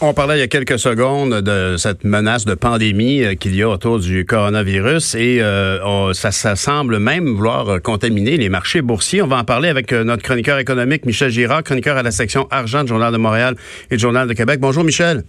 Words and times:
On 0.00 0.12
parlait 0.12 0.38
il 0.38 0.40
y 0.40 0.42
a 0.42 0.48
quelques 0.48 0.80
secondes 0.80 1.40
de 1.40 1.76
cette 1.76 2.02
menace 2.02 2.44
de 2.44 2.54
pandémie 2.54 3.22
euh, 3.22 3.34
qu'il 3.36 3.54
y 3.54 3.62
a 3.62 3.68
autour 3.68 4.00
du 4.00 4.26
coronavirus 4.26 5.14
et 5.14 5.40
euh, 5.40 6.12
ça, 6.12 6.32
ça, 6.32 6.56
semble 6.56 6.98
même 6.98 7.28
vouloir 7.28 7.80
contaminer 7.80 8.36
les 8.36 8.48
marchés 8.48 8.82
boursiers. 8.82 9.22
On 9.22 9.28
va 9.28 9.36
en 9.38 9.44
parler 9.44 9.68
avec 9.68 9.92
euh, 9.92 10.02
notre 10.02 10.24
chroniqueur 10.24 10.58
économique 10.58 11.06
Michel 11.06 11.30
Girard, 11.30 11.62
chroniqueur 11.62 11.96
à 11.96 12.02
la 12.02 12.10
section 12.10 12.48
argent 12.50 12.82
du 12.82 12.88
Journal 12.88 13.12
de 13.12 13.18
Montréal 13.18 13.54
et 13.88 13.94
du 13.94 14.02
Journal 14.02 14.26
de 14.26 14.32
Québec. 14.32 14.58
Bonjour 14.60 14.82
Michel. 14.82 15.22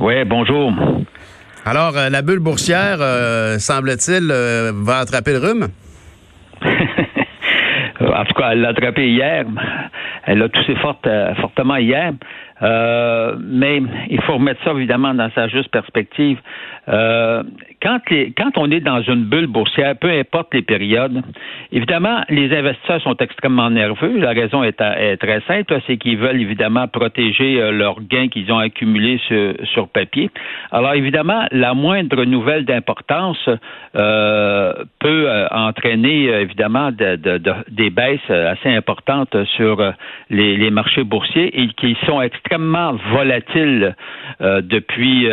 Oui, 0.00 0.24
bonjour. 0.24 0.72
Alors, 1.64 1.92
la 1.92 2.22
bulle 2.22 2.40
boursière, 2.40 2.98
semble-t-il, 3.60 4.32
va 4.72 4.98
attraper 4.98 5.32
le 5.32 5.38
rhume? 5.38 5.68
en 8.00 8.24
tout 8.24 8.34
cas, 8.34 8.50
elle 8.52 8.62
l'a 8.62 8.70
attrapé 8.70 9.08
hier. 9.08 9.44
Elle 10.24 10.42
a 10.42 10.48
toussé 10.48 10.74
forte, 10.76 11.06
fortement 11.40 11.76
hier. 11.76 12.12
Euh, 12.62 13.36
mais 13.38 13.80
il 14.10 14.20
faut 14.22 14.34
remettre 14.34 14.62
ça 14.64 14.72
évidemment 14.72 15.14
dans 15.14 15.30
sa 15.34 15.48
juste 15.48 15.70
perspective. 15.70 16.38
Euh, 16.88 17.42
quand, 17.82 18.00
les, 18.10 18.32
quand 18.32 18.56
on 18.56 18.70
est 18.70 18.80
dans 18.80 19.02
une 19.02 19.24
bulle 19.24 19.46
boursière, 19.46 19.94
peu 19.96 20.10
importe 20.10 20.54
les 20.54 20.62
périodes, 20.62 21.22
évidemment, 21.70 22.22
les 22.28 22.56
investisseurs 22.56 23.00
sont 23.02 23.16
extrêmement 23.18 23.70
nerveux. 23.70 24.18
La 24.18 24.30
raison 24.30 24.64
est, 24.64 24.72
très 24.72 25.40
simple, 25.46 25.78
c'est 25.86 25.96
qu'ils 25.96 26.16
veulent 26.16 26.40
évidemment 26.40 26.88
protéger 26.88 27.60
euh, 27.60 27.70
leurs 27.70 28.00
gains 28.00 28.28
qu'ils 28.28 28.50
ont 28.52 28.58
accumulés 28.58 29.20
sur, 29.28 29.54
sur, 29.72 29.88
papier. 29.88 30.30
Alors 30.72 30.94
évidemment, 30.94 31.46
la 31.52 31.74
moindre 31.74 32.24
nouvelle 32.24 32.64
d'importance 32.64 33.48
euh, 33.94 34.72
peut 34.98 35.28
euh, 35.28 35.46
entraîner 35.50 36.24
évidemment 36.24 36.90
de, 36.90 37.16
de, 37.16 37.38
des 37.70 37.90
baisses 37.90 38.30
assez 38.30 38.70
importantes 38.70 39.36
sur 39.56 39.92
les, 40.30 40.70
marchés 40.70 41.04
boursiers 41.04 41.62
et 41.62 41.68
qui 41.68 41.96
sont 42.06 42.20
extrêmement 42.20 42.47
volatiles 43.12 43.94
depuis 44.40 45.28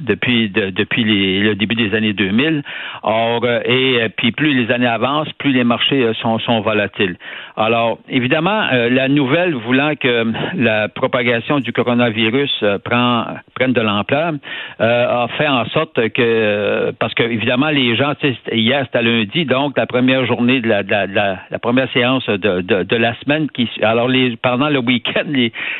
depuis 0.00 0.50
depuis 0.50 1.04
les, 1.04 1.40
le 1.40 1.54
début 1.54 1.74
des 1.74 1.94
années 1.94 2.12
2000. 2.12 2.62
Or, 3.02 3.40
euh, 3.44 3.60
et 3.64 4.02
euh, 4.02 4.08
puis 4.16 4.32
plus 4.32 4.52
les 4.52 4.72
années 4.72 4.86
avancent, 4.86 5.32
plus 5.38 5.52
les 5.52 5.64
marchés 5.64 6.02
euh, 6.02 6.12
sont, 6.14 6.60
volatiles. 6.60 7.16
Alors, 7.56 7.98
évidemment, 8.08 8.66
la 8.72 9.08
nouvelle 9.08 9.54
voulant 9.54 9.94
que 9.94 10.32
la 10.56 10.88
propagation 10.88 11.60
du 11.60 11.72
coronavirus 11.72 12.64
prenne 12.84 13.72
de 13.72 13.80
l'ampleur 13.80 14.32
a 14.78 15.26
fait 15.36 15.48
en 15.48 15.64
sorte 15.66 16.08
que, 16.10 16.92
parce 16.98 17.14
que 17.14 17.22
évidemment, 17.22 17.68
les 17.70 17.96
gens, 17.96 18.12
hier 18.52 18.84
c'était 18.86 19.02
lundi, 19.02 19.44
donc 19.44 19.76
la 19.76 19.86
première 19.86 20.24
journée 20.26 20.60
de 20.60 20.68
la, 20.68 20.82
la, 20.82 21.58
première 21.58 21.90
séance 21.92 22.26
de, 22.26 22.96
la 22.96 23.14
semaine, 23.20 23.48
qui, 23.50 23.68
alors 23.82 24.10
pendant 24.42 24.68
le 24.68 24.78
week-end, 24.78 25.24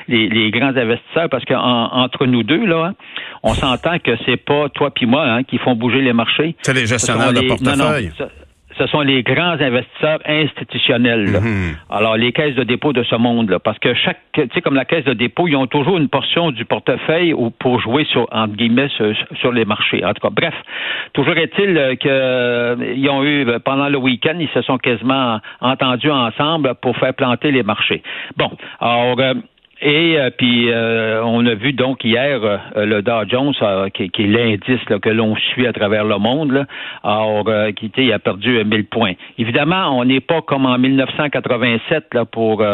les, 0.09 0.46
grands 0.51 0.77
investisseurs, 0.77 1.29
parce 1.31 1.45
qu'entre 1.45 2.27
nous 2.27 2.43
deux, 2.43 2.65
là, 2.65 2.93
on 3.43 3.55
s'entend 3.55 3.99
que 3.99 4.13
c'est 4.25 4.37
pas 4.37 4.69
toi 4.71 4.91
puis 4.91 5.07
moi 5.07 5.25
hein, 5.25 5.43
qui 5.45 5.59
font 5.59 5.75
bouger 5.75 6.03
les 6.03 6.13
marchés. 6.13 6.57
C'est 6.63 6.75
les 6.75 6.87
gestionnaires 6.87 7.33
de 7.33 7.47
portefeuille. 7.47 8.11
ce 8.79 8.87
sont 8.89 9.01
les 9.01 9.23
grands 9.23 9.59
investisseurs 9.61 10.19
institutionnels. 10.27 11.41
Mhm. 11.41 11.77
Alors, 11.91 12.17
les 12.17 12.33
caisses 12.33 12.55
de 12.55 12.65
dépôt 12.65 12.93
de 12.93 13.03
ce 13.05 13.17
monde, 13.17 13.59
parce 13.65 13.79
que 13.79 13.95
chaque, 13.95 14.21
tu 14.33 14.43
sais, 14.53 14.61
comme 14.61 14.75
la 14.75 14.85
caisse 14.85 15.05
de 15.05 15.15
dépôt, 15.15 15.49
ils 15.49 15.57
ont 15.57 15.67
toujours 15.67 15.97
une 15.97 16.09
portion 16.09 16.51
du 16.51 16.65
portefeuille 16.65 17.35
pour 17.59 17.81
jouer 17.81 18.05
sur, 18.05 18.27
entre 18.33 18.55
guillemets, 18.55 18.89
sur, 18.89 19.53
les 19.53 19.65
marchés. 19.65 20.05
En 20.05 20.13
tout 20.13 20.21
cas, 20.21 20.31
bref, 20.31 20.55
toujours 21.13 21.37
est-il 21.37 21.79
euh, 21.79 21.95
qu'ils 21.95 22.11
euh, 22.11 23.11
ont 23.11 23.23
eu, 23.23 23.47
euh, 23.47 23.59
pendant 23.61 23.89
le 23.89 23.97
week-end, 23.97 24.37
ils 24.39 24.49
se 24.49 24.61
sont 24.63 24.77
quasiment 24.77 25.41
entendus 25.61 26.11
ensemble 26.11 26.75
pour 26.83 26.97
faire 26.97 27.15
planter 27.15 27.53
les 27.53 27.63
marchés. 27.63 28.03
Bon, 28.37 28.51
alors, 28.81 29.17
et 29.83 30.19
euh, 30.19 30.31
puis 30.31 30.71
euh, 30.71 31.23
on 31.23 31.45
a 31.45 31.55
vu 31.55 31.73
donc 31.75 32.03
hier 32.03 32.41
euh, 32.43 32.87
le 32.87 33.03
Dow 33.03 33.29
Jones, 33.29 33.53
qui, 33.93 34.05
est 34.05 34.27
l'indice 34.27 34.81
que 34.85 35.09
l'on 35.11 35.37
suit 35.37 35.67
à 35.67 35.73
travers 35.73 36.05
le 36.05 36.19
monde, 36.19 36.53
là, 36.53 36.65
alors, 37.03 37.45
qui 37.77 37.93
il 37.97 38.13
a 38.13 38.19
perdu 38.19 38.65
1000 38.65 38.87
points. 38.87 39.13
Évidemment, 39.39 39.99
on 39.99 40.05
n'est 40.05 40.21
pas 40.21 40.41
comme 40.41 40.65
en 40.65 40.79
1987 40.79 42.15
là, 42.15 42.25
pour 42.25 42.65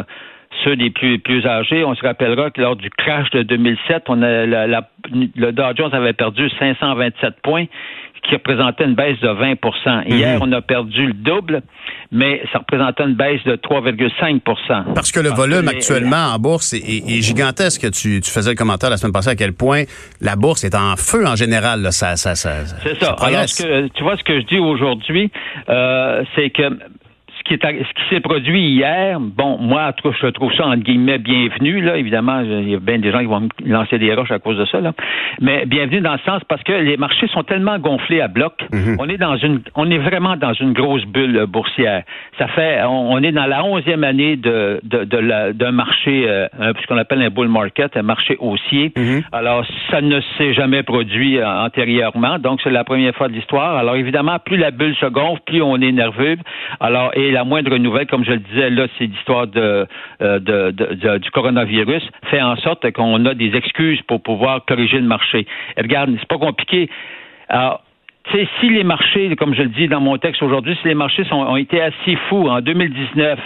ceux 0.63 0.77
des 0.77 0.91
plus, 0.91 1.19
plus 1.19 1.45
âgés. 1.47 1.85
On 1.85 1.95
se 1.95 2.03
rappellera 2.03 2.51
que 2.51 2.61
lors 2.61 2.77
du 2.77 2.91
crash 2.91 3.31
de 3.31 3.43
2007, 3.43 4.05
on 4.09 4.23
a, 4.23 4.47
le 4.47 5.51
Dow 5.51 5.63
Jones 5.77 5.95
avait 5.95 6.13
perdu 6.13 6.49
527 6.59 7.35
points 7.43 7.67
qui 8.23 8.35
représentait 8.35 8.85
une 8.85 8.95
baisse 8.95 9.19
de 9.21 9.29
20% 9.29 10.05
Hier, 10.07 10.37
mhm. 10.37 10.43
on 10.43 10.53
a 10.53 10.63
perdu 10.63 11.07
le 11.07 11.13
double, 11.13 11.63
mais 12.13 12.43
ça 12.53 12.59
représentait 12.59 13.05
une 13.05 13.15
baisse 13.15 13.43
de 13.45 13.57
3,5% 13.57 14.93
Parce 14.95 15.11
que 15.11 15.21
le 15.21 15.31
volume 15.31 15.67
actuellement 15.67 16.35
en 16.35 16.39
bourse 16.39 16.75
est, 16.75 17.23
gigantesque. 17.23 17.91
Tu, 17.91 18.21
tu, 18.21 18.31
faisais 18.31 18.51
le 18.51 18.57
commentaire 18.57 18.91
la 18.91 18.99
semaine 18.99 19.13
passée 19.13 19.31
à 19.31 19.35
quel 19.35 19.55
point 19.55 19.85
la 20.21 20.37
bourse 20.37 20.63
est 20.65 20.75
en 20.75 20.97
feu 20.97 21.27
en 21.27 21.37
général. 21.37 21.91
Ça, 21.93 22.17
ça, 22.17 22.35
ça, 22.35 22.67
c'est 22.83 22.99
ça. 23.01 23.17
Alors, 23.19 23.47
tu 23.95 24.03
vois, 24.03 24.17
ce 24.19 24.25
que 24.25 24.41
je 24.41 24.47
dis 24.47 24.59
aujourd'hui, 24.59 25.31
euh, 25.71 26.23
c'est 26.37 26.51
que 26.51 26.63
ce 27.49 27.55
qui 27.57 28.09
s'est 28.11 28.21
produit 28.21 28.61
hier, 28.61 29.19
bon, 29.21 29.59
moi, 29.59 29.93
je 30.05 30.27
trouve 30.29 30.53
ça, 30.55 30.67
entre 30.67 30.83
guillemets, 30.83 31.19
bienvenu, 31.19 31.81
là. 31.81 31.97
Évidemment, 31.97 32.41
il 32.41 32.71
y 32.71 32.75
a 32.75 32.79
bien 32.79 32.99
des 32.99 33.11
gens 33.11 33.21
qui 33.21 33.27
vont 33.27 33.41
me 33.41 33.49
lancer 33.73 33.99
des 33.99 34.15
roches 34.15 34.31
à 34.31 34.39
cause 34.39 34.57
de 34.59 34.65
ça, 34.67 34.81
là. 34.81 34.93
Mais 35.41 35.65
bienvenue 35.67 36.01
dans 36.01 36.13
le 36.13 36.19
sens 36.25 36.43
parce 36.49 36.63
que 36.63 36.73
les 36.73 36.97
marchés 36.97 37.27
sont 37.29 37.43
tellement 37.43 37.79
gonflés 37.79 38.21
à 38.21 38.29
bloc. 38.29 38.55
Mhm. 38.73 38.97
On 38.99 39.09
est 39.09 39.17
dans 39.17 39.37
une, 39.37 39.61
on 39.75 39.91
est 39.91 39.99
vraiment 39.99 40.37
dans 40.37 40.53
une 40.53 40.73
grosse 40.73 41.05
bulle 41.05 41.47
boursière. 41.47 42.03
Ça 42.39 42.49
fait, 42.49 42.83
on, 42.85 43.19
est 43.23 43.33
dans 43.33 43.47
la 43.47 43.65
onzième 43.65 44.05
année 44.05 44.37
de, 44.37 44.81
de, 44.83 45.53
d'un 45.53 45.73
marché, 45.73 46.27
euh, 46.29 46.47
ce 46.59 46.87
qu'on 46.87 46.99
appelle 46.99 47.23
un 47.23 47.31
bull 47.31 47.49
market, 47.49 47.97
un 47.97 48.03
marché 48.03 48.37
haussier. 48.39 48.93
Mhm. 48.97 49.23
Alors, 49.33 49.65
ça 49.91 50.01
ne 50.01 50.21
s'est 50.39 50.55
jamais 50.55 50.83
produit 50.83 51.39
euh, 51.39 51.47
antérieurement. 51.47 52.39
Donc, 52.39 52.61
c'est 52.63 52.71
la 52.71 52.85
première 52.85 53.15
fois 53.15 53.29
de 53.29 53.33
l'histoire. 53.33 53.77
Alors, 53.77 53.97
évidemment, 53.97 54.39
plus 54.39 54.57
la 54.57 54.71
bulle 54.71 54.95
se 54.97 55.07
gonfle, 55.07 55.43
plus 55.47 55.63
on 55.63 55.77
est 55.77 55.93
nerveux. 55.93 56.37
Alors, 56.81 57.11
et 57.15 57.32
la 57.33 57.45
moindre 57.45 57.77
nouvelle, 57.77 58.07
comme 58.07 58.25
je 58.25 58.33
le 58.33 58.39
disais, 58.39 58.71
là, 58.71 58.87
c'est 58.99 59.07
l'histoire 59.07 59.47
de, 59.47 59.87
euh, 60.23 60.39
de, 60.39 61.19
du 61.19 61.31
coronavirus, 61.31 62.03
fait 62.31 62.43
en 62.43 62.57
sorte 62.57 62.91
qu'on 62.93 63.25
a 63.27 63.35
des 63.35 63.55
excuses 63.57 64.01
pour 64.03 64.23
pouvoir 64.23 64.65
corriger 64.65 64.99
le 64.99 65.07
marché. 65.07 65.47
Et 65.77 65.83
regarde, 65.83 66.15
c'est 66.19 66.29
pas 66.29 66.39
compliqué. 66.39 66.89
Alors, 67.49 67.83
sais, 68.31 68.49
si 68.61 68.69
les 68.69 68.85
marchés, 68.85 69.35
comme 69.37 69.55
je 69.55 69.63
le 69.63 69.69
dis 69.71 69.89
dans 69.89 70.01
mon 70.01 70.17
texte 70.19 70.43
aujourd'hui, 70.43 70.77
si 70.83 70.89
les 70.89 70.95
marchés 70.95 71.25
sont, 71.25 71.37
ont 71.37 71.57
été 71.57 71.81
assez 71.81 72.17
fous 72.29 72.49
en 72.49 72.61
2019 72.61 73.39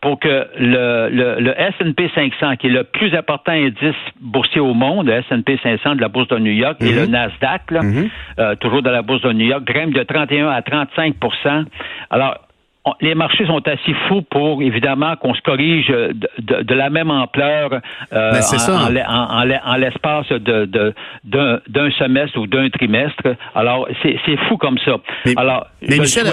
pour 0.00 0.20
que 0.20 0.46
le, 0.58 1.08
le, 1.40 1.58
S&P 1.58 2.10
500, 2.14 2.56
qui 2.56 2.66
est 2.66 2.70
le 2.70 2.84
plus 2.84 3.14
important 3.14 3.52
indice 3.52 3.94
boursier 4.20 4.60
au 4.60 4.74
monde, 4.74 5.06
le 5.06 5.14
S&P 5.14 5.58
500 5.62 5.94
de 5.94 6.00
la 6.02 6.08
bourse 6.08 6.28
de 6.28 6.38
New 6.38 6.52
York 6.52 6.76
et 6.82 6.92
le 6.92 7.06
mhm. 7.06 7.12
Nasdaq, 7.12 7.70
là, 7.70 7.82
mhm. 7.82 8.10
euh, 8.38 8.54
toujours 8.56 8.82
de 8.82 8.90
la 8.90 9.00
bourse 9.00 9.22
de 9.22 9.32
New 9.32 9.46
York, 9.46 9.64
grimpe 9.64 9.94
de 9.94 10.02
31 10.02 10.48
à 10.48 10.60
35% 10.60 11.64
Alors, 12.10 12.38
les 13.00 13.14
marchés 13.14 13.46
sont 13.46 13.62
assez 13.66 13.94
fous 14.08 14.22
pour, 14.30 14.62
évidemment, 14.62 15.16
qu'on 15.16 15.34
se 15.34 15.40
corrige 15.40 15.88
de, 15.88 16.74
la 16.74 16.90
même 16.90 17.10
ampleur 17.10 17.80
euh, 18.12 18.40
en, 19.08 19.76
l'espace 19.76 20.28
de, 20.28 20.94
d'un, 21.24 21.90
semestre 21.98 22.38
ou 22.38 22.46
d'un 22.46 22.68
trimestre. 22.68 23.36
Alors, 23.54 23.88
c'est, 24.02 24.18
fou 24.48 24.58
comme 24.58 24.78
ça. 24.84 24.96
Mais, 25.24 25.34
Alors, 25.36 25.66
Michel, 25.82 26.26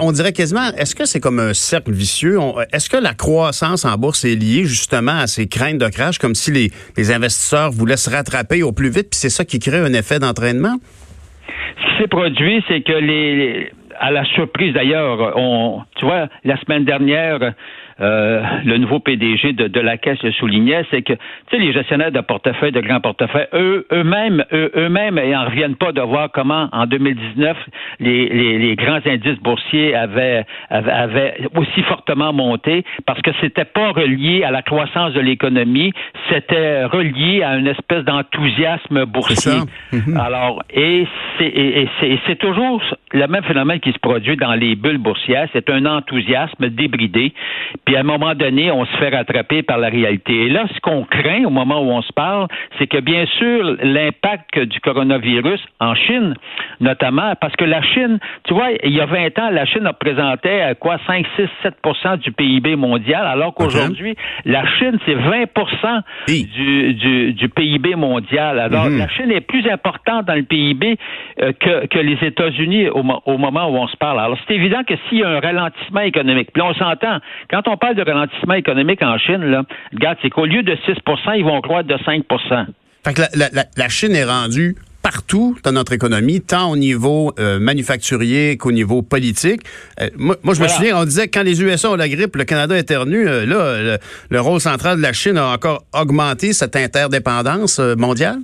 on, 0.00 0.12
dirait 0.12 0.32
quasiment, 0.32 0.68
est-ce 0.76 0.94
que 0.94 1.06
c'est 1.06 1.20
comme 1.20 1.38
un 1.38 1.54
cercle 1.54 1.92
vicieux? 1.92 2.38
est-ce 2.72 2.90
que 2.90 2.96
la 2.96 3.14
croissance 3.14 3.84
en 3.84 3.96
bourse 3.96 4.24
est 4.24 4.34
liée 4.34 4.64
justement 4.64 5.12
à 5.12 5.26
ces 5.26 5.48
craintes 5.48 5.78
de 5.78 5.88
crash, 5.88 6.18
comme 6.18 6.34
si 6.34 6.50
les, 6.50 6.70
les 6.96 7.12
investisseurs 7.12 7.70
voulaient 7.70 7.96
se 7.96 8.10
rattraper 8.10 8.62
au 8.62 8.72
plus 8.72 8.90
vite, 8.90 9.10
puis 9.10 9.18
c'est 9.18 9.30
ça 9.30 9.44
qui 9.44 9.58
crée 9.58 9.78
un 9.78 9.94
effet 9.94 10.18
d'entraînement? 10.18 10.76
Ce 11.46 11.90
qui 11.90 12.02
s'est 12.02 12.08
produit, 12.08 12.62
c'est 12.68 12.82
que 12.82 12.92
les 12.92 13.72
à 13.98 14.10
la 14.10 14.24
surprise 14.24 14.74
d'ailleurs, 14.74 15.36
on, 15.36 15.82
tu 15.96 16.04
vois, 16.04 16.28
la 16.44 16.56
semaine 16.58 16.84
dernière, 16.84 17.54
euh, 18.00 18.42
le 18.64 18.78
nouveau 18.78 19.00
PDG 19.00 19.52
de, 19.52 19.80
la 19.80 19.96
Caisse 19.96 20.22
le 20.22 20.32
soulignait, 20.32 20.84
c'est 20.90 21.02
que 21.02 21.12
tu 21.12 21.20
sais, 21.50 21.58
les 21.58 21.72
gestionnaires 21.72 22.12
de 22.12 22.20
portefeuille, 22.20 22.72
de 22.72 22.80
grands 22.80 23.00
portefeuilles, 23.00 23.48
eux, 23.52 23.86
eux-mêmes, 23.92 24.44
eux-mêmes, 24.52 25.20
ils 25.24 25.32
n'en 25.32 25.44
reviennent 25.44 25.76
pas 25.76 25.92
de 25.92 26.00
voir 26.00 26.30
comment 26.32 26.68
en 26.72 26.86
2019 26.86 27.56
les, 28.00 28.28
les, 28.28 28.58
les 28.58 28.76
grands 28.76 29.00
indices 29.04 29.40
boursiers 29.40 29.94
avaient, 29.94 30.44
avaient, 30.70 31.34
aussi 31.56 31.82
fortement 31.82 32.32
monté 32.32 32.84
parce 33.06 33.20
que 33.22 33.30
c'était 33.40 33.64
pas 33.64 33.90
relié 33.90 34.44
à 34.44 34.50
la 34.50 34.62
croissance 34.62 35.12
de 35.12 35.20
l'économie, 35.20 35.92
c'était 36.30 36.84
relié 36.84 37.42
à 37.42 37.56
une 37.56 37.66
espèce 37.66 38.04
d'enthousiasme 38.04 39.04
boursier. 39.06 39.60
Mhm. 39.92 40.16
Alors, 40.16 40.62
et 40.72 41.06
c'est 41.38 42.38
toujours 42.38 42.82
le 43.12 43.26
même 43.26 43.44
phénomène 43.44 43.80
qui 43.80 43.92
se 43.92 43.98
produit 43.98 44.36
dans 44.36 44.54
les 44.54 44.74
bulles 44.74 44.98
boursières, 44.98 45.48
c'est 45.52 45.68
un 45.70 45.86
enthousiasme 45.86 46.68
débridé, 46.68 47.32
puis 47.84 47.91
à 47.96 48.00
un 48.00 48.04
moment 48.04 48.34
donné, 48.34 48.70
on 48.70 48.84
se 48.84 48.96
fait 48.96 49.08
rattraper 49.08 49.62
par 49.62 49.78
la 49.78 49.88
réalité. 49.88 50.46
Et 50.46 50.48
là, 50.48 50.64
ce 50.74 50.80
qu'on 50.80 51.04
craint 51.04 51.44
au 51.44 51.50
moment 51.50 51.80
où 51.80 51.90
on 51.90 52.02
se 52.02 52.12
parle, 52.12 52.48
c'est 52.78 52.86
que 52.86 52.98
bien 52.98 53.26
sûr, 53.38 53.76
l'impact 53.82 54.58
du 54.58 54.80
coronavirus 54.80 55.60
en 55.80 55.94
Chine, 55.94 56.34
notamment, 56.80 57.34
parce 57.40 57.54
que 57.56 57.64
la 57.64 57.82
Chine, 57.82 58.18
tu 58.44 58.54
vois, 58.54 58.70
il 58.84 58.92
y 58.92 59.00
a 59.00 59.06
20 59.06 59.38
ans, 59.38 59.50
la 59.50 59.64
Chine 59.66 59.86
représentait 59.86 60.62
euh, 60.62 60.74
quoi, 60.74 60.98
5, 61.06 61.26
6, 61.36 61.48
7% 61.84 62.18
du 62.18 62.32
PIB 62.32 62.76
mondial, 62.76 63.26
alors 63.26 63.54
qu'aujourd'hui, 63.54 64.16
la 64.44 64.64
Chine, 64.78 64.98
c'est 65.06 65.14
20 65.14 65.42
du, 66.28 66.94
du, 66.94 67.32
du, 67.32 67.48
PIB 67.48 67.94
mondial. 67.96 68.58
Alors, 68.58 68.86
mhm. 68.86 68.98
la 68.98 69.08
Chine 69.08 69.30
est 69.30 69.40
plus 69.40 69.68
importante 69.68 70.26
dans 70.26 70.34
le 70.34 70.42
PIB 70.42 70.98
euh, 71.40 71.52
que, 71.52 71.86
que 71.86 71.98
les 71.98 72.18
États-Unis 72.22 72.88
au, 72.88 73.02
au, 73.26 73.38
moment 73.38 73.68
où 73.68 73.76
on 73.76 73.86
se 73.86 73.96
parle. 73.96 74.20
Alors, 74.20 74.38
c'est 74.46 74.54
évident 74.54 74.82
que 74.84 74.94
s'il 75.08 75.18
y 75.18 75.24
a 75.24 75.28
un 75.28 75.40
ralentissement 75.40 76.00
économique, 76.00 76.50
puis 76.52 76.62
on 76.62 76.74
s'entend, 76.74 77.18
quand 77.50 77.68
on 77.68 77.71
parle 77.76 77.96
de 77.96 78.02
ralentissement 78.02 78.54
économique 78.54 79.02
en 79.02 79.18
Chine, 79.18 79.44
là, 79.44 79.64
regarde, 79.92 80.18
c'est 80.22 80.30
qu'au 80.30 80.46
lieu 80.46 80.62
de 80.62 80.74
6% 80.74 81.36
ils 81.36 81.44
vont 81.44 81.60
croître 81.60 81.88
de 81.88 81.96
5 82.04 82.24
Fait 83.04 83.14
que 83.14 83.22
la, 83.36 83.48
la, 83.52 83.64
la 83.76 83.88
Chine 83.88 84.14
est 84.14 84.24
rendue 84.24 84.76
partout 85.02 85.56
dans 85.64 85.72
notre 85.72 85.92
économie, 85.92 86.40
tant 86.40 86.70
au 86.70 86.76
niveau 86.76 87.34
euh, 87.38 87.58
manufacturier 87.58 88.56
qu'au 88.56 88.72
niveau 88.72 89.02
politique. 89.02 89.62
Euh, 90.00 90.08
moi, 90.16 90.36
je 90.44 90.62
me 90.62 90.68
souviens, 90.68 90.96
on 90.96 91.04
disait 91.04 91.26
que 91.28 91.38
quand 91.38 91.44
les 91.44 91.60
USA 91.60 91.90
ont 91.90 91.96
la 91.96 92.08
grippe, 92.08 92.36
le 92.36 92.44
Canada 92.44 92.78
éternue. 92.78 93.26
Euh, 93.26 93.44
là, 93.44 93.98
le, 94.30 94.40
rôle 94.40 94.60
central 94.60 94.98
de 94.98 95.02
la 95.02 95.12
Chine 95.12 95.36
a 95.38 95.48
encore 95.48 95.84
augmenté 95.92 96.52
cette 96.52 96.76
interdépendance 96.76 97.80
mondiale? 97.98 98.38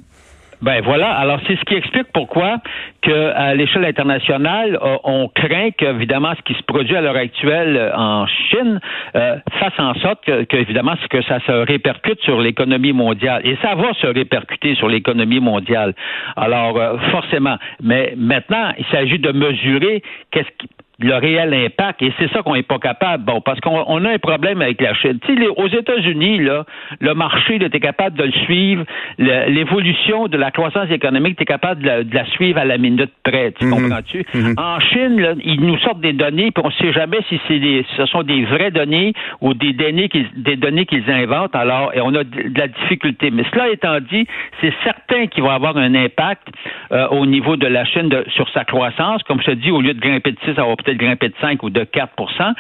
Ben 0.61 0.83
voilà. 0.83 1.13
Alors 1.13 1.41
c'est 1.47 1.57
ce 1.57 1.65
qui 1.65 1.75
explique 1.75 2.09
pourquoi 2.13 2.59
que 3.03 3.33
à 3.35 3.55
l'échelle 3.55 3.85
internationale, 3.85 4.79
euh, 4.83 4.97
on 5.05 5.29
craint 5.29 5.71
qu'évidemment 5.71 6.33
ce 6.37 6.43
qui 6.43 6.55
se 6.59 6.65
produit 6.65 6.97
à 6.97 7.01
l'heure 7.01 7.17
actuelle 7.17 7.77
euh, 7.77 7.97
en 7.97 8.27
Chine 8.27 8.81
euh, 9.15 9.37
fasse 9.61 9.79
en 9.79 9.95
sorte 9.95 10.25
que, 10.25 10.45
que 10.45 10.57
évidemment 10.57 10.95
que 11.11 11.23
ça 11.23 11.39
se 11.47 11.53
répercute 11.53 12.21
sur 12.23 12.41
l'économie 12.41 12.93
mondiale 12.93 13.43
et 13.45 13.57
ça 13.63 13.75
va 13.77 13.95
se 13.95 14.07
répercuter 14.09 14.75
sur 14.75 14.89
l'économie 14.89 15.41
mondiale. 15.41 15.95
Alors 16.37 17.01
forcément, 17.13 17.57
mais 17.81 18.15
maintenant 18.17 18.73
il 18.79 18.85
s'agit 18.87 19.19
de 19.19 19.31
mesurer 19.33 20.03
qu'est-ce 20.31 20.51
qui 20.59 20.69
le 21.01 21.15
réel 21.15 21.55
impact. 21.55 22.03
Et 22.03 22.13
c'est 22.19 22.31
ça 22.33 22.43
qu'on 22.43 22.55
n'est 22.55 22.63
pas 22.63 22.79
capable. 22.79 23.25
Bon, 23.25 23.41
parce 23.41 23.61
qu'on 23.61 24.05
a 24.05 24.11
un 24.11 24.19
problème 24.19 24.61
avec 24.63 24.81
la 24.81 24.95
Chine. 24.95 25.19
Tu 25.25 25.37
sais, 25.37 25.49
aux 25.49 25.69
États-Unis, 25.69 26.39
là, 26.39 26.65
le 27.01 27.15
marché, 27.15 27.57
était 27.57 27.81
capable 27.81 28.17
de 28.17 28.25
le 28.25 28.33
suivre. 28.33 28.85
L'évolution 29.19 30.27
de 30.27 30.37
la 30.37 30.51
croissance 30.51 30.91
économique, 30.91 31.37
tu 31.37 31.43
es 31.43 31.47
capable 31.47 31.83
de 31.83 32.15
la, 32.15 32.25
suivre 32.27 32.59
à 32.59 32.65
la 32.65 32.79
minute 32.79 33.13
près. 33.23 33.53
Tu 33.53 33.67
mhm. 33.67 33.71
comprends-tu? 33.71 34.25
Mhm. 34.35 34.55
En 34.57 34.81
Chine, 34.81 35.21
là, 35.21 35.35
ils 35.43 35.61
nous 35.61 35.79
sortent 35.79 36.01
des 36.01 36.13
données, 36.13 36.51
puis 36.51 36.63
on 36.65 36.69
ne 36.69 36.73
sait 36.73 36.93
jamais 36.93 37.19
si 37.29 37.41
c'est 37.47 37.59
des, 37.59 37.85
ce 37.97 38.07
sont 38.07 38.23
des 38.23 38.45
vraies 38.45 38.71
données 38.71 39.13
ou 39.41 39.55
des 39.55 39.73
données 39.73 40.09
qu'ils, 40.09 40.29
des 40.37 40.57
données 40.57 40.87
qu'ils 40.87 41.09
inventent. 41.11 41.55
Alors, 41.55 41.93
et 41.95 42.01
on 42.01 42.15
a 42.15 42.25
de 42.25 42.59
la 42.59 42.69
difficulté. 42.69 43.31
Mais 43.31 43.45
cela 43.53 43.69
étant 43.71 43.99
dit, 44.01 44.27
c'est 44.61 44.75
certain 44.83 45.27
qu'il 45.27 45.45
va 45.45 45.55
avoir 45.55 45.77
un 45.77 45.95
impact 45.95 46.49
euh, 46.91 47.07
au 47.09 47.27
niveau 47.27 47.57
de 47.57 47.67
la 47.67 47.85
Chine 47.85 48.11
sur 48.35 48.49
sa 48.51 48.65
croissance. 48.65 49.23
Comme 49.25 49.41
je 49.41 49.47
te 49.47 49.51
dis, 49.53 49.71
au 49.71 49.81
lieu 49.81 49.95
de 49.95 50.01
grimper 50.01 50.33
de 50.33 50.39
6, 50.45 50.55
ça 50.55 50.63
va 50.63 50.69
peut-être 50.89 50.99
grimper 50.99 51.29
de 51.29 51.35
5 51.41 51.63
ou 51.63 51.71
de 51.71 51.85
4 51.85 52.13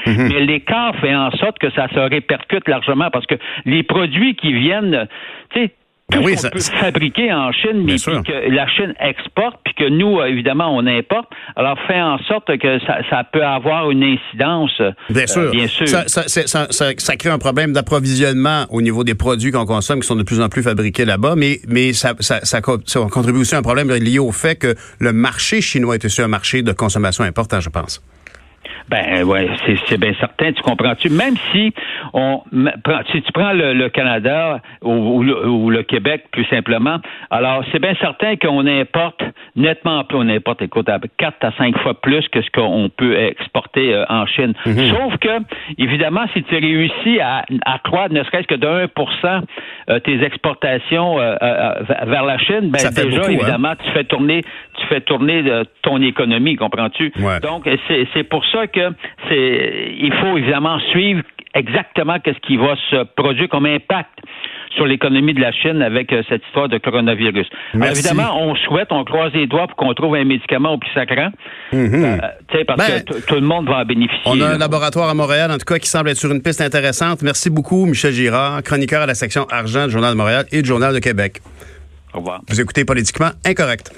mhm. 0.07 0.29
mais 0.29 0.41
l'écart 0.41 0.95
fait 0.97 1.15
en 1.15 1.31
sorte 1.33 1.59
que 1.59 1.71
ça 1.71 1.89
se 1.89 1.99
répercute 1.99 2.69
largement 2.69 3.11
parce 3.11 3.27
que 3.27 3.37
les 3.65 3.83
produits 3.83 4.35
qui 4.37 4.53
viennent, 4.53 5.09
tu 5.55 5.61
sais, 5.61 5.75
ben 6.11 6.23
tout 6.23 6.49
peut 6.51 6.61
fabriquer 6.61 7.31
en 7.35 7.53
Chine, 7.53 7.85
mais 7.85 7.97
que 7.97 8.51
la 8.51 8.67
Chine 8.67 8.95
exporte, 8.99 9.59
puis 9.63 9.75
que 9.75 9.91
nous, 9.91 10.19
euh, 10.19 10.25
évidemment, 10.25 10.75
on 10.75 10.87
importe. 10.87 11.29
Alors, 11.55 11.79
fait 11.87 12.01
en 12.01 12.17
sorte 12.21 12.47
que 12.57 12.79
ça, 12.87 13.25
peut 13.31 13.45
avoir 13.45 13.91
une 13.91 14.03
incidence. 14.03 14.73
Euh, 14.81 14.93
bien 15.11 15.27
sûr. 15.27 15.51
bien 15.51 15.67
sûr. 15.67 15.87
Ça, 15.87 16.05
ça, 16.09 17.17
crée 17.17 17.29
un 17.29 17.39
problème 17.39 17.75
d'approvisionnement 17.75 18.65
au 18.71 18.81
niveau 18.81 19.05
des 19.05 19.15
produits 19.15 19.53
qu'on 19.53 19.67
consomme, 19.67 20.01
qui 20.01 20.07
sont 20.07 20.17
de 20.17 20.23
plus 20.23 20.41
en 20.41 20.49
plus 20.49 20.63
fabriqués 20.63 21.05
là-bas, 21.05 21.35
mais, 21.37 21.59
mais 21.69 21.93
ça, 21.93 22.15
ça, 22.21 22.61
contribue 22.63 23.41
aussi 23.41 23.55
à 23.55 23.59
un 23.59 23.63
problème 23.63 23.91
lié 23.91 24.19
au 24.19 24.33
fait 24.33 24.57
que 24.57 24.75
le 25.01 25.13
marché 25.13 25.61
chinois 25.61 25.97
est 25.97 26.05
aussi 26.07 26.23
un 26.23 26.29
marché 26.29 26.63
de 26.63 26.73
consommation 26.73 27.25
important, 27.25 27.61
je 27.61 27.69
pense. 27.69 28.03
Ben 28.89 29.23
ouais, 29.25 29.49
c'est 29.87 30.01
bien 30.01 30.15
certain, 30.19 30.53
tu 30.53 30.63
comprends-tu? 30.63 31.11
Même 31.11 31.35
si 31.53 31.73
on 32.15 32.43
si 33.13 33.23
tu 33.23 33.33
prends 33.33 33.53
le, 33.53 33.89
Canada 33.89 34.61
ou, 34.83 35.23
le, 35.23 35.83
Québec 35.83 36.25
plus 36.33 36.45
simplement, 36.47 36.99
alors 37.31 37.65
c'est 37.71 37.81
bien 37.81 37.95
certain 38.01 38.37
qu'on 38.37 38.67
importe 38.67 39.23
nettement 39.57 40.05
plus, 40.05 40.19
on 40.19 40.29
importe, 40.29 40.63
écoute, 40.63 40.89
à 40.89 40.99
4 41.19 41.45
à 41.45 41.53
5 41.53 41.79
fois 41.79 41.95
plus 42.01 42.27
que 42.29 42.41
ce 42.41 42.51
qu'on 42.51 42.91
peut 42.95 43.17
exporter 43.19 43.95
euh, 43.95 44.05
en 44.09 44.27
Chine. 44.27 44.55
Mhm. 44.67 44.89
Sauf 44.89 45.17
que, 45.19 45.41
évidemment, 45.79 46.25
si 46.33 46.43
tu 46.45 46.55
réussis 46.55 47.21
à, 47.21 47.45
à 47.65 47.79
croître 47.79 48.15
ne 48.15 48.23
serait-ce 48.25 48.47
que 48.47 48.55
de 48.55 48.67
1% 48.67 49.43
euh, 49.91 49.99
tes 50.01 50.23
exportations 50.23 51.19
euh, 51.19 51.35
vers 52.07 52.25
la 52.25 52.39
Chine, 52.39 52.71
ben 52.71 52.91
déjà, 52.91 53.23
hein? 53.23 53.31
évidemment, 53.31 53.75
tu 53.83 53.91
fais 53.93 54.05
tourner 54.05 54.43
fais 54.89 55.01
tourner 55.01 55.45
ton 55.83 56.03
économie, 56.03 56.57
comprends-tu? 56.57 57.13
Donc, 57.43 57.69
c'est 57.89 58.25
pour 58.25 58.45
ça 58.47 58.67
que 58.67 58.91
c'est, 59.29 59.95
il 59.99 60.13
faut 60.15 60.37
évidemment 60.37 60.79
suivre 60.91 61.23
exactement 61.55 62.19
qu'est-ce 62.21 62.39
qui 62.41 62.57
va 62.57 62.77
se 62.91 63.05
produire 63.17 63.49
comme 63.49 63.67
impact 63.67 64.11
sur 64.77 64.87
l'économie 64.87 65.35
de 65.35 65.41
la 65.41 65.53
Chine 65.53 65.83
avec 65.83 66.13
euh, 66.13 66.23
cette 66.29 66.43
histoire 66.47 66.69
de 66.69 66.79
coronavirus. 66.79 67.47
évidemment, 67.75 68.41
on 68.41 68.55
souhaite, 68.55 68.89
on 68.91 69.05
croise 69.05 69.33
les 69.33 69.47
doigts 69.47 69.67
pour 69.67 69.77
qu'on 69.77 69.95
trouve 69.95 70.15
un 70.15 70.25
médicament 70.25 70.75
au 70.75 70.79
plus 70.79 70.93
sacrant, 70.93 71.31
mm-hmm. 71.73 72.21
euh, 72.23 72.65
parce 72.67 72.87
que 72.87 72.93
ben, 72.93 73.23
tout 73.27 73.35
le 73.35 73.41
monde 73.41 73.67
va 73.69 73.79
en 73.79 73.85
bénéficier. 73.85 74.23
On 74.27 74.41
a 74.41 74.55
un 74.55 74.59
laboratoire 74.59 75.09
à 75.09 75.15
Montréal, 75.15 75.51
en 75.51 75.59
tout 75.59 75.65
cas, 75.65 75.79
qui 75.79 75.89
semble 75.89 76.11
être 76.11 76.19
sur 76.19 76.31
une 76.31 76.43
piste 76.43 76.61
intéressante. 76.61 77.23
Merci 77.23 77.51
beaucoup, 77.51 77.87
Michel 77.87 78.13
Girard, 78.13 78.63
chroniqueur 78.63 79.03
à 79.03 79.07
la 79.07 79.15
section 79.15 79.47
argent 79.51 79.87
du 79.87 79.93
Journal 79.93 80.13
de 80.13 80.19
Montréal 80.19 80.45
et 80.53 80.63
du 80.63 80.69
Journal 80.69 80.95
de 80.95 81.01
Québec. 81.01 81.39
Au 82.15 82.19
revoir. 82.19 82.41
Vous 82.49 82.61
écoutez 82.61 82.85
Politiquement 82.85 83.31
Incorrect. 83.45 83.93